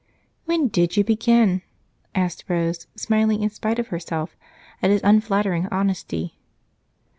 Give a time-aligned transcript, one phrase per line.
[0.45, 1.61] "When did you begin?"
[2.15, 4.35] asked Rose, smiling in spite of herself
[4.81, 6.39] at his unflattering honesty.